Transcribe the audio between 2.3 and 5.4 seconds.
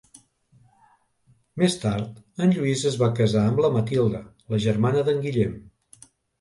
en Lluís es va casar amb la Matilda, la germana d'en